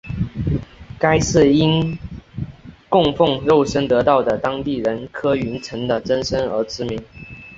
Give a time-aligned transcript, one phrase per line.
[0.99, 1.95] 该寺因
[2.89, 6.99] 供奉肉身得道的当地人柯云尘的真身而知名。